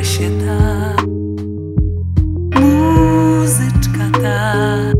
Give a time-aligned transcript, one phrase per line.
[0.00, 1.06] Kochały się tak
[2.60, 4.92] Muzyczka ta.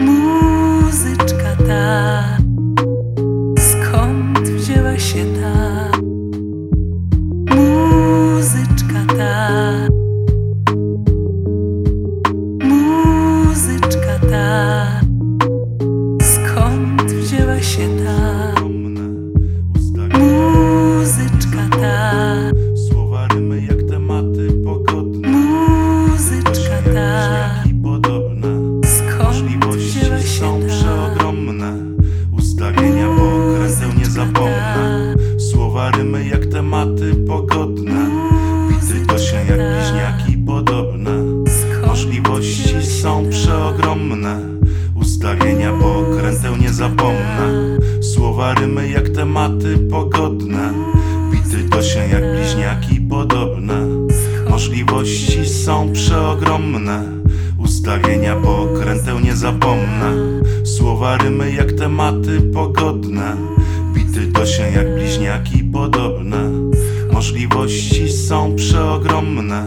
[0.00, 2.38] Muzyczka ta.
[3.58, 5.90] Skąd wzięła się ta
[7.56, 9.88] Muzyczka ta?
[12.64, 15.00] Muzyczka ta.
[16.22, 18.52] Skąd wzięła się ta
[35.82, 38.10] Wycięła rymy jak tematy pogodne.
[38.68, 41.10] Bity to się jak bliźniaki podobne.
[41.86, 44.40] Możliwości są przeogromne.
[44.94, 47.78] Ustawienia po krętę nie zapomnę.
[48.14, 50.72] Słowa rymy jak tematy pogodne.
[51.30, 53.86] Bity to się jak bliźniaki podobne.
[54.50, 57.02] Możliwości są przeogromne.
[57.58, 60.42] Ustawienia po krętę nie zapomnę.
[60.64, 63.36] Słowa rymy jak tematy pogodne.
[64.46, 66.50] Się jak bliźniaki podobne.
[67.12, 69.66] Możliwości są przeogromne.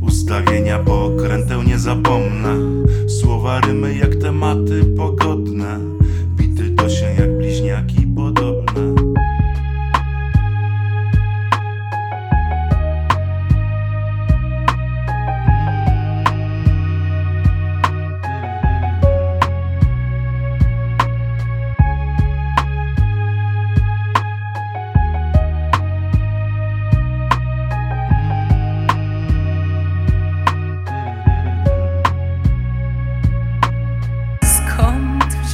[0.00, 2.56] Ustawienia pokręteł nie zapomnę.
[3.20, 5.51] Słowa rymy jak tematy pogodne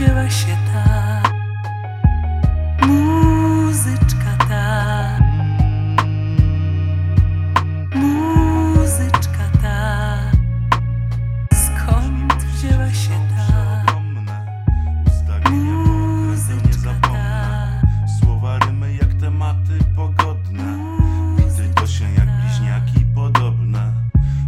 [0.09, 1.23] Skąd wzięła się ta
[2.87, 5.19] muzyczka ta?
[7.95, 10.19] Muzyczka ta.
[11.53, 13.85] Skąd wzięła się ta
[16.67, 17.83] nie zapomnę
[18.21, 20.79] Słowa rymy jak tematy pogodne
[21.37, 23.93] Bity do się jak bliźniaki podobne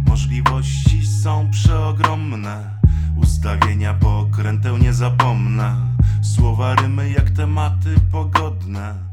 [0.07, 2.80] Możliwości są przeogromne
[3.41, 5.75] Ustawienia pokręteł nie zapomnę.
[6.35, 9.10] Słowa rymy jak tematy pogodne